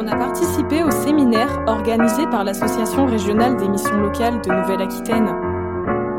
On 0.00 0.06
a 0.06 0.14
participé 0.14 0.84
au 0.84 0.92
séminaire 0.92 1.64
organisé 1.66 2.24
par 2.26 2.44
l'Association 2.44 3.06
régionale 3.06 3.56
des 3.56 3.68
missions 3.68 3.96
locales 3.96 4.40
de 4.42 4.48
Nouvelle-Aquitaine. 4.48 5.26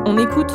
On 0.04 0.18
écoute. 0.18 0.52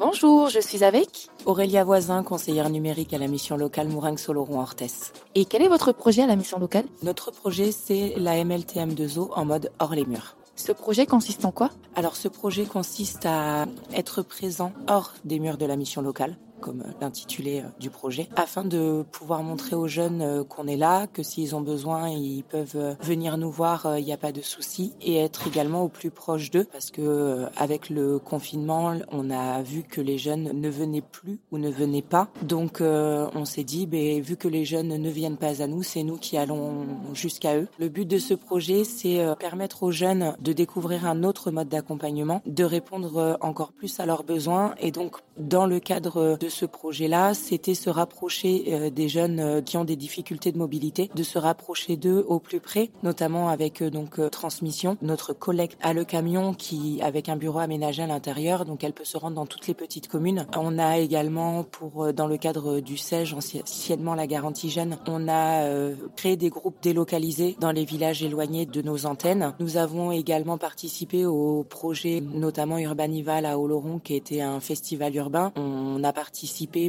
Bonjour, 0.00 0.48
je 0.48 0.58
suis 0.58 0.82
avec 0.82 1.28
Aurélia 1.46 1.84
Voisin, 1.84 2.24
conseillère 2.24 2.68
numérique 2.68 3.14
à 3.14 3.18
la 3.18 3.28
mission 3.28 3.56
locale 3.56 3.86
Mouringue-Soloron-Orthez. 3.90 5.12
Et 5.36 5.44
quel 5.44 5.62
est 5.62 5.68
votre 5.68 5.92
projet 5.92 6.22
à 6.22 6.26
la 6.26 6.34
mission 6.34 6.58
locale? 6.58 6.86
Notre 7.04 7.30
projet, 7.30 7.70
c'est 7.70 8.14
la 8.16 8.32
MLTM2O 8.42 9.28
en 9.36 9.44
mode 9.44 9.70
hors 9.78 9.94
les 9.94 10.06
murs. 10.06 10.34
Ce 10.56 10.72
projet 10.72 11.06
consiste 11.06 11.44
en 11.44 11.52
quoi? 11.52 11.70
Alors 11.94 12.16
ce 12.16 12.26
projet 12.26 12.64
consiste 12.64 13.24
à 13.24 13.66
être 13.94 14.22
présent 14.22 14.72
hors 14.88 15.12
des 15.24 15.38
murs 15.38 15.58
de 15.58 15.66
la 15.66 15.76
mission 15.76 16.02
locale 16.02 16.36
comme 16.64 16.82
l'intitulé 16.98 17.60
euh, 17.60 17.68
du 17.78 17.90
projet, 17.90 18.26
afin 18.36 18.64
de 18.64 19.04
pouvoir 19.12 19.42
montrer 19.42 19.76
aux 19.76 19.86
jeunes 19.86 20.22
euh, 20.22 20.44
qu'on 20.44 20.66
est 20.66 20.78
là, 20.78 21.06
que 21.06 21.22
s'ils 21.22 21.54
ont 21.54 21.60
besoin, 21.60 22.08
ils 22.08 22.42
peuvent 22.42 22.76
euh, 22.76 22.94
venir 23.02 23.36
nous 23.36 23.50
voir, 23.50 23.98
il 23.98 24.04
n'y 24.04 24.14
a 24.14 24.16
pas 24.16 24.32
de 24.32 24.40
souci, 24.40 24.94
et 25.02 25.16
être 25.16 25.46
également 25.46 25.82
au 25.82 25.88
plus 25.88 26.10
proche 26.10 26.50
d'eux, 26.50 26.64
parce 26.72 26.90
que 26.90 27.44
avec 27.58 27.90
le 27.90 28.18
confinement, 28.18 28.94
on 29.12 29.30
a 29.30 29.60
vu 29.60 29.82
que 29.82 30.00
les 30.00 30.16
jeunes 30.16 30.52
ne 30.54 30.70
venaient 30.70 31.02
plus 31.02 31.38
ou 31.52 31.58
ne 31.58 31.68
venaient 31.68 32.00
pas, 32.00 32.28
donc 32.40 32.80
on 32.80 33.44
s'est 33.44 33.64
dit, 33.64 33.86
ben, 33.86 34.20
vu 34.22 34.36
que 34.36 34.48
les 34.48 34.64
jeunes 34.64 34.96
ne 34.96 35.10
viennent 35.10 35.36
pas 35.36 35.62
à 35.62 35.66
nous, 35.66 35.82
c'est 35.82 36.02
nous 36.02 36.16
qui 36.16 36.38
allons 36.38 36.86
jusqu'à 37.12 37.56
eux. 37.56 37.68
Le 37.78 37.88
but 37.88 38.06
de 38.06 38.18
ce 38.18 38.34
projet, 38.34 38.84
c'est 38.84 39.22
permettre 39.38 39.82
aux 39.82 39.90
jeunes 39.90 40.34
de 40.40 40.52
découvrir 40.52 41.06
un 41.06 41.24
autre 41.24 41.50
mode 41.50 41.68
d'accompagnement, 41.68 42.40
de 42.46 42.64
répondre 42.64 43.36
encore 43.40 43.72
plus 43.72 44.00
à 44.00 44.06
leurs 44.06 44.24
besoins, 44.24 44.74
et 44.78 44.90
donc 44.90 45.16
dans 45.36 45.66
le 45.66 45.80
cadre 45.80 46.38
de 46.38 46.48
ce 46.54 46.64
projet-là, 46.64 47.34
c'était 47.34 47.74
se 47.74 47.90
rapprocher 47.90 48.64
euh, 48.68 48.90
des 48.90 49.08
jeunes 49.08 49.40
euh, 49.40 49.60
qui 49.60 49.76
ont 49.76 49.84
des 49.84 49.96
difficultés 49.96 50.52
de 50.52 50.58
mobilité, 50.58 51.10
de 51.14 51.22
se 51.22 51.38
rapprocher 51.38 51.96
d'eux 51.96 52.24
au 52.28 52.38
plus 52.38 52.60
près, 52.60 52.90
notamment 53.02 53.48
avec 53.48 53.82
euh, 53.82 53.90
donc 53.90 54.20
transmission. 54.30 54.96
Notre 55.02 55.32
collègue 55.32 55.72
a 55.82 55.92
le 55.92 56.04
camion 56.04 56.54
qui, 56.54 57.00
avec 57.02 57.28
un 57.28 57.36
bureau 57.36 57.58
aménagé 57.58 58.02
à 58.02 58.06
l'intérieur, 58.06 58.64
donc 58.64 58.84
elle 58.84 58.92
peut 58.92 59.04
se 59.04 59.18
rendre 59.18 59.34
dans 59.34 59.46
toutes 59.46 59.66
les 59.66 59.74
petites 59.74 60.06
communes. 60.08 60.46
On 60.56 60.78
a 60.78 60.98
également, 60.98 61.64
pour 61.64 62.12
dans 62.12 62.28
le 62.28 62.36
cadre 62.36 62.80
du 62.80 62.96
SEJ, 62.96 63.34
anciennement 63.34 64.14
la 64.14 64.28
garantie 64.28 64.70
jeune, 64.70 64.96
on 65.08 65.28
a 65.28 65.68
créé 66.16 66.36
des 66.36 66.50
groupes 66.50 66.76
délocalisés 66.82 67.56
dans 67.58 67.72
les 67.72 67.84
villages 67.84 68.22
éloignés 68.22 68.66
de 68.66 68.82
nos 68.82 69.06
antennes. 69.06 69.54
Nous 69.58 69.76
avons 69.76 70.12
également 70.12 70.58
participé 70.58 71.26
au 71.26 71.64
projet, 71.64 72.20
notamment 72.20 72.78
Urbanival 72.78 73.46
à 73.46 73.58
Oloron, 73.58 73.98
qui 73.98 74.14
était 74.14 74.40
un 74.40 74.60
festival 74.60 75.14
urbain. 75.16 75.52
On 75.56 76.02
a 76.04 76.12
participé 76.12 76.43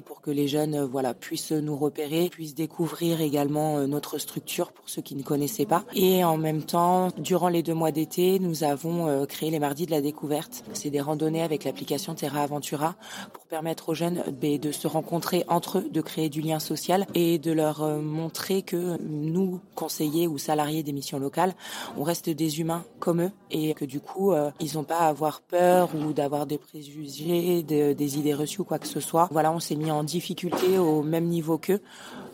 pour 0.06 0.22
que 0.22 0.32
les 0.32 0.48
jeunes 0.48 0.76
euh, 0.76 0.86
voilà 0.86 1.14
puissent 1.14 1.52
nous 1.52 1.76
repérer, 1.76 2.30
puissent 2.30 2.56
découvrir 2.56 3.22
également 3.22 3.78
euh, 3.78 3.88
notre 3.88 4.18
structure 4.18 4.72
pour 4.72 4.90
ceux 4.90 5.02
qui 5.02 5.16
ne 5.16 5.24
connaissaient 5.24 5.66
pas. 5.66 5.86
Et 5.94 6.24
en 6.24 6.38
même 6.38 6.64
temps, 6.64 7.10
durant 7.18 7.48
les 7.48 7.64
deux 7.64 7.74
mois 7.74 7.92
d'été, 7.92 8.40
nous 8.40 8.64
avons 8.64 9.08
euh, 9.08 9.26
créé 9.26 9.52
les 9.52 9.60
mardis 9.60 9.86
de 9.86 9.92
la 9.92 10.02
découverte. 10.02 10.64
C'est 10.74 10.90
des 10.90 11.02
randonnées 11.02 11.42
avec 11.42 11.64
l'application 11.64 12.16
Terra 12.16 12.42
Aventura 12.42 12.96
pour 13.34 13.46
permettre 13.46 13.90
aux 13.90 13.94
jeunes 13.94 14.24
ben, 14.42 14.60
de 14.60 14.72
se 14.72 14.88
rencontrer 14.88 15.46
entre 15.48 15.80
eux, 15.80 15.90
de 15.90 16.02
créer 16.02 16.30
du 16.30 16.42
lien 16.42 16.60
social 16.60 17.08
et 17.14 17.40
de 17.40 17.52
leur 17.52 17.86
montrer 18.02 18.62
que 18.62 18.98
nous, 19.02 19.62
conseillers 19.76 20.28
ou 20.28 20.38
salariés 20.38 20.84
des 20.84 20.94
missions 20.94 21.20
locales, 21.20 21.54
on 21.98 22.04
reste 22.04 22.30
des 22.30 22.60
humains 22.60 22.84
comme 23.00 23.22
eux 23.22 23.32
et 23.52 23.74
que 23.74 23.86
du 23.86 24.00
coup, 24.00 24.34
ils 24.60 24.76
n'ont 24.76 24.84
pas 24.84 25.00
à 25.00 25.08
avoir 25.08 25.42
peur 25.42 25.90
ou 25.96 26.14
d'avoir 26.14 26.46
des 26.46 26.58
préjugés, 26.58 27.64
des 27.64 28.18
idées 28.18 28.34
reçues 28.34 28.62
ou 28.62 28.66
quoi 28.66 28.80
que 28.80 28.88
ce 28.88 29.00
soit. 29.00 29.30
Voilà, 29.36 29.52
on 29.52 29.60
s'est 29.60 29.76
mis 29.76 29.92
en 29.92 30.06
difficulté 30.06 30.78
au 30.78 31.04
même 31.04 31.26
niveau 31.26 31.58
qu'eux 31.58 31.82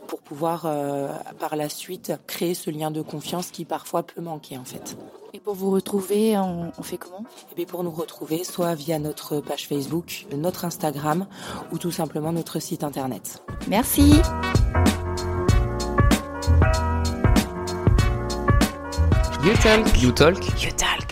pour 0.06 0.22
pouvoir 0.22 0.68
euh, 0.68 1.08
par 1.40 1.56
la 1.56 1.68
suite 1.68 2.14
créer 2.28 2.54
ce 2.54 2.70
lien 2.70 2.92
de 2.92 3.02
confiance 3.02 3.50
qui 3.50 3.66
parfois 3.66 4.04
peut 4.04 4.22
manquer 4.22 4.56
en 4.60 4.66
fait. 4.66 4.96
Et 5.34 5.40
pour 5.40 5.56
vous 5.56 5.72
retrouver, 5.72 6.38
on, 6.38 6.72
fait 6.84 6.98
comment? 6.98 7.22
Et 7.22 7.54
eh 7.54 7.56
bien 7.56 7.66
pour 7.66 7.84
nous 7.84 7.90
retrouver, 7.90 8.44
soit 8.44 8.76
via 8.76 9.00
notre 9.00 9.40
page 9.40 9.68
Facebook, 9.68 10.28
notre 10.38 10.64
Instagram 10.64 11.26
ou 11.72 11.80
tout 11.80 11.90
simplement 11.90 12.32
notre 12.32 12.60
site 12.60 12.84
internet. 12.84 13.42
Merci. 13.68 14.22
You 19.44 19.54
talk. 19.64 20.04
You 20.04 20.12
talk. 20.12 20.64
You 20.64 20.72
talk. 20.78 21.11